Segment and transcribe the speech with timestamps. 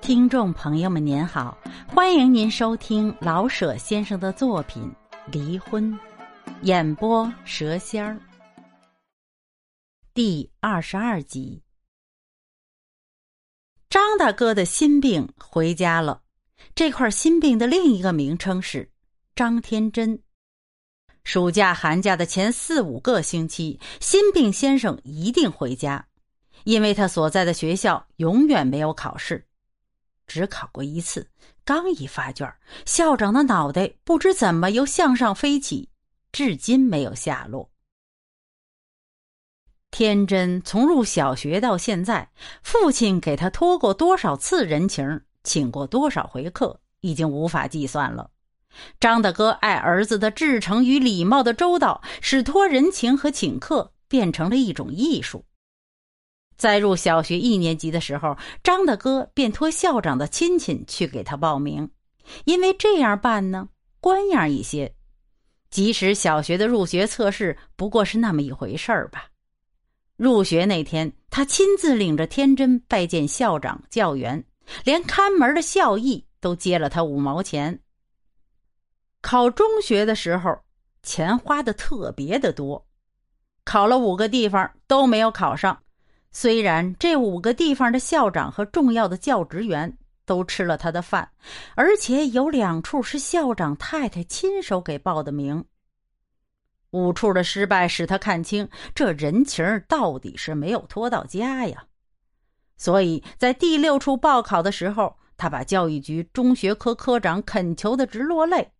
[0.00, 1.58] 听众朋友们，您好，
[1.88, 4.82] 欢迎您收听老舍先生的作品
[5.32, 5.92] 《离婚》，
[6.62, 8.16] 演播蛇仙儿。
[10.14, 11.60] 第二十二集，
[13.90, 16.22] 张大哥的心病回家了。
[16.74, 18.90] 这块心病的另一个名称是
[19.34, 20.22] 张天真。
[21.24, 26.06] 暑假、寒假的前四五个星期，心病先生一定回家，
[26.66, 29.46] 因为他所在的学校永远没有考试。
[30.26, 31.30] 只考过一次，
[31.64, 32.52] 刚一发卷，
[32.84, 35.90] 校长的脑袋不知怎么又向上飞起，
[36.32, 37.70] 至今没有下落。
[39.92, 42.32] 天真从入小学到现在，
[42.64, 48.32] 父亲给他托过多少次人情，请过多少回客，已经无法计算了。
[48.98, 55.44] 张大哥爱儿子的至诚与礼貌的周到，使托人情和请客变成了一种艺术。
[56.56, 61.90] 在入小学一年级的时候，张大哥便托校长的亲戚去给他报名，
[62.44, 63.68] 因为这样办呢，
[64.00, 64.94] 官样一些。
[65.68, 69.26] 即使小学的入学测试不过是那么一回事儿吧。
[70.16, 74.42] 入学那天，他亲自领着天真拜见校长、教员，
[74.84, 77.78] 连看门的校医都接了他五毛钱。
[79.20, 80.58] 考中学的时候，
[81.02, 82.86] 钱花的特别的多，
[83.64, 85.82] 考了五个地方都没有考上。
[86.38, 91.26] 虽然这五个地方的校长和重要的教职员都吃了他的饭，
[91.74, 95.64] 而且有两处是校长太太亲手给报的名。
[96.90, 101.82] 五处的失败使他看清这人情到底是没有拖到家呀。
[102.76, 108.70] 所以在第六处报考的时候，他把教育局中学科科长恳求的直落泪。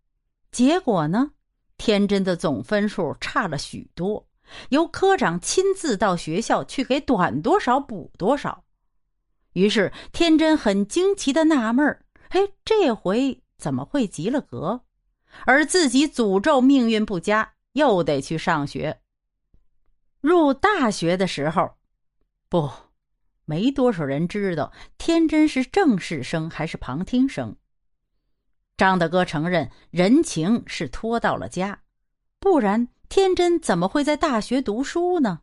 [0.52, 1.30] 结果呢，
[1.78, 4.25] 天真的总分数差了许多。
[4.68, 8.64] 由科长亲自到学校去给短多少补多少，
[9.52, 14.82] 于是天真很惊奇的纳闷儿：“嘿，这回怎么会及了格？
[15.44, 19.00] 而自己诅咒命运不佳，又得去上学。
[20.20, 21.76] 入大学的时候，
[22.48, 22.70] 不，
[23.44, 27.56] 没多少人知道天真是正式生还是旁听生。
[28.76, 31.82] 张大哥承认人情是拖到了家，
[32.38, 35.40] 不然。”天真怎么会在大学读书呢？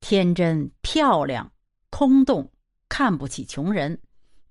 [0.00, 1.52] 天真漂亮，
[1.90, 2.50] 空洞，
[2.88, 4.00] 看不起穷人，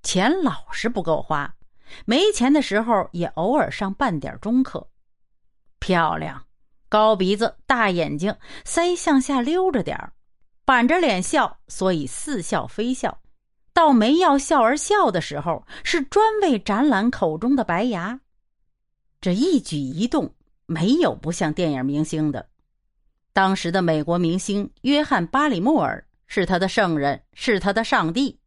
[0.03, 1.55] 钱老是不够花，
[2.05, 4.87] 没钱的时候也偶尔上半点中课。
[5.79, 6.45] 漂亮，
[6.89, 10.13] 高鼻子，大眼睛，腮向下溜着点儿，
[10.63, 13.19] 板着脸笑，所以似笑非笑。
[13.73, 18.19] 到没要笑而笑的时候，是专为展览口中的白牙。
[19.21, 20.33] 这一举一动。
[20.67, 22.47] 没有不像电影明星的。
[23.33, 28.39] 当时的美国明星约翰·巴里莫尔是他的圣人，是他的上帝。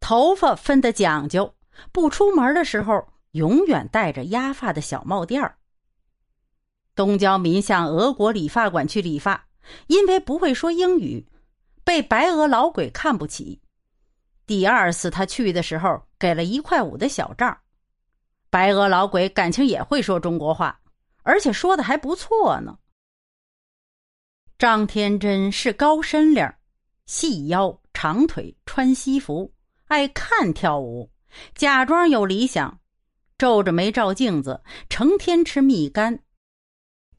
[0.00, 1.54] 头发分得讲究，
[1.92, 5.56] 不出门的时候永远戴着压发的小帽垫儿。
[6.96, 9.46] 东郊民向俄国理发馆去理发，
[9.86, 11.26] 因为不会说英语，
[11.84, 13.60] 被白俄老鬼看不起。
[14.46, 17.56] 第二次他去的时候，给了一块五的小账。
[18.50, 20.80] 白俄老鬼感情也会说中国话，
[21.22, 22.76] 而且说的还不错呢。
[24.58, 26.52] 张天真是高身量，
[27.06, 29.54] 细腰长腿，穿西服，
[29.86, 31.10] 爱看跳舞，
[31.54, 32.80] 假装有理想，
[33.38, 36.18] 皱着眉照镜子，成天吃蜜柑，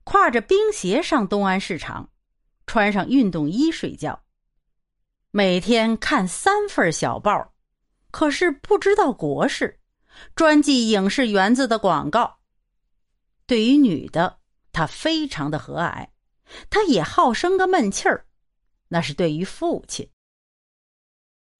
[0.05, 2.11] 挎着冰鞋上东安市场，
[2.67, 4.21] 穿上运动衣睡觉，
[5.31, 7.53] 每天看三份小报，
[8.11, 9.80] 可是不知道国事。
[10.35, 12.39] 专记影视园子的广告。
[13.45, 14.39] 对于女的，
[14.71, 16.07] 他非常的和蔼，
[16.69, 18.25] 他也好生个闷气儿，
[18.87, 20.09] 那是对于父亲。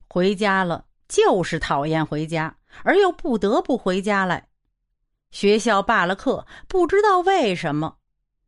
[0.08, 4.48] 回家了就是讨厌回家，而又不得不回家来。
[5.30, 7.96] 学校罢了课，不知道为什么，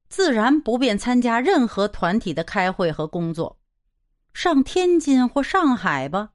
[0.08, 3.58] 自然不便参加任何团体的开会和工作。
[4.34, 6.30] 上天津或上海吧，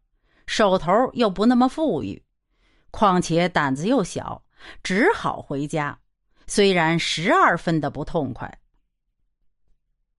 [0.47, 2.23] 手头又不那么富裕。
[2.91, 4.43] 况且胆子又小，
[4.83, 5.99] 只好回家。
[6.47, 8.59] 虽然十二分的不痛快。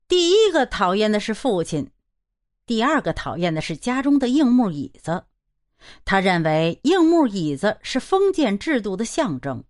[0.06, 1.90] 第一个讨厌的是父亲，
[2.66, 5.24] 第二个讨厌的是家中的硬木椅子。
[6.04, 9.64] 他认为硬木椅子是封建制度的象征。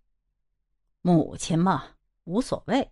[1.02, 1.84] 母亲嘛，
[2.24, 2.90] 无所谓。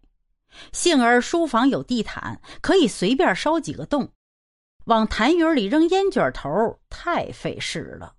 [0.73, 4.13] 幸而书房有地毯，可以随便烧几个洞。
[4.85, 8.15] 往痰盂里扔烟卷头，太费事了。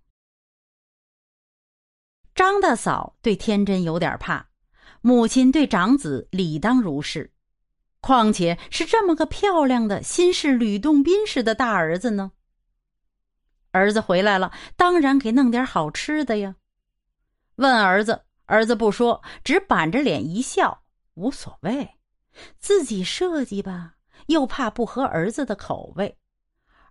[2.40, 4.48] 张大嫂对天真有点怕，
[5.02, 7.34] 母亲对长子理当如是，
[8.00, 12.32] 况且是这么个漂亮的、新式吕洞宾似的大儿子呢。
[13.72, 16.56] 儿子回来了，当然给弄点好吃的呀。
[17.58, 20.84] 问儿子，儿子不说，只板着脸一笑，
[21.16, 21.98] 无所谓，
[22.58, 23.96] 自己设计吧，
[24.28, 26.18] 又怕不合儿子的口味。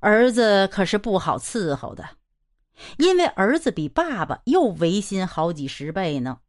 [0.00, 2.17] 儿子可是不好伺候的，
[2.96, 6.40] 因为儿子比爸爸又违心好几十倍呢。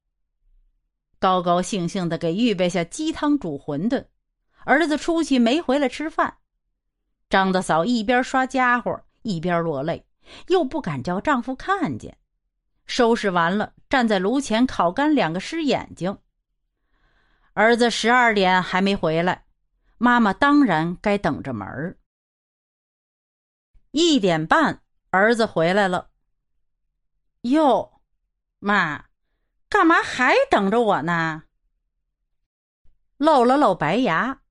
[1.19, 4.05] 高高兴兴的给预备下鸡汤煮馄饨，
[4.63, 6.37] 儿子出去没回来吃饭。
[7.29, 10.05] 张大嫂一边刷家伙一边落泪，
[10.47, 12.17] 又不敢叫丈夫看见。
[12.85, 16.17] 收拾完了，站在炉前烤干两个湿眼睛。
[17.53, 19.45] 儿子十二点还没回来，
[19.97, 21.97] 妈妈当然该等着门儿。
[23.91, 26.08] 一点半，儿子回来了。
[27.41, 28.01] 哟，
[28.59, 29.05] 妈，
[29.69, 31.43] 干嘛还等着我呢？
[33.17, 34.41] 露了露白牙。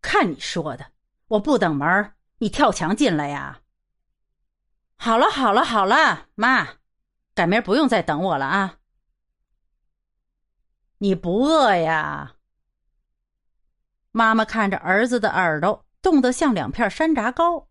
[0.00, 0.92] 看你说的，
[1.28, 3.62] 我不等门你跳墙进来呀？
[4.96, 6.76] 好了好了好了，妈，
[7.34, 8.78] 改明不用再等我了啊。
[10.98, 12.36] 你不饿呀？
[14.10, 17.68] 妈妈看着儿子的耳朵冻得像两片山楂糕。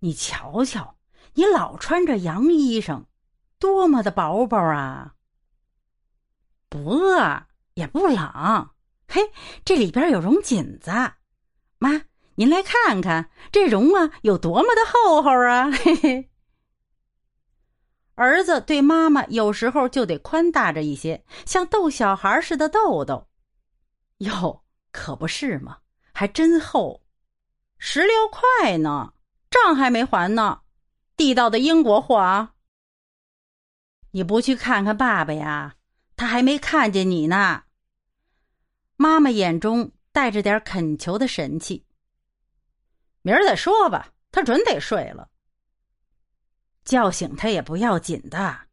[0.00, 0.95] 你瞧瞧，
[1.36, 3.04] 你老穿着洋衣裳，
[3.58, 5.14] 多么的薄薄啊！
[6.70, 8.70] 不饿也不冷，
[9.06, 9.30] 嘿，
[9.62, 10.90] 这里边有绒锦子，
[11.78, 12.06] 妈，
[12.36, 15.70] 您来看看这绒啊有多么的厚厚啊！
[15.70, 16.30] 嘿嘿。
[18.14, 23.28] 儿子对妈妈有时候就得宽大着一些，像逗小孩似的逗逗。
[24.18, 25.80] 哟，可不是嘛，
[26.14, 27.02] 还真厚，
[27.76, 29.12] 十六块呢。
[29.50, 30.62] 账还没还呢，
[31.16, 32.54] 地道的英国货啊！
[34.10, 35.76] 你不去看看爸爸呀？
[36.16, 37.64] 他还没看见你呢。
[38.96, 41.84] 妈妈眼中带着点恳求的神气。
[43.22, 45.28] 明儿再说吧，他准得睡了。
[46.84, 48.68] 叫醒他也不要紧的，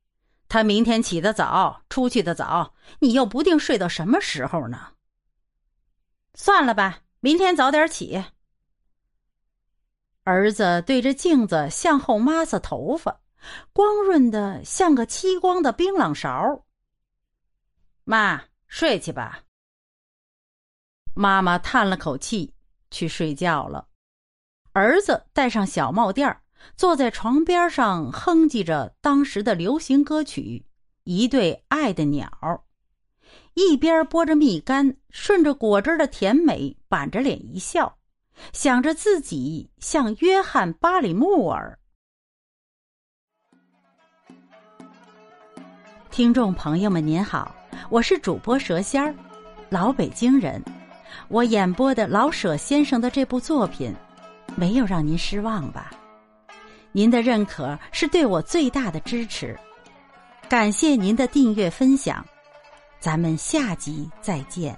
[0.48, 4.94] 他明天起得早，出去的早，你又不定睡到什么时候呢。
[6.36, 8.24] 算了吧，明天早点起。
[10.24, 13.20] 儿子对着镜子向后抹擦头发，
[13.74, 16.66] 光润的像个漆光的槟榔勺。
[18.06, 19.44] 妈，睡去吧。
[21.14, 22.54] 妈妈叹了口气，
[22.90, 23.88] 去睡觉了。
[24.72, 26.38] 儿子戴上小帽垫
[26.78, 30.66] 坐在床边上，哼唧着当时的流行歌曲
[31.04, 32.32] 《一对爱的鸟》，
[33.54, 37.98] 一边剥着蜜柑，顺着果汁的甜美，板着脸一笑。
[38.52, 41.78] 想着自己像约翰·巴里穆尔。
[46.12, 47.56] 听众朋友们，您好，
[47.90, 49.16] 我是主播蛇仙儿，
[49.70, 50.64] 老北京人。
[51.28, 53.94] 我演播的老舍先生的这部作品，
[54.56, 55.92] 没有让您失望吧？
[56.92, 59.58] 您的认可是对我最大的支持，
[60.48, 62.24] 感谢您的订阅分享，
[63.00, 64.78] 咱们下集再见。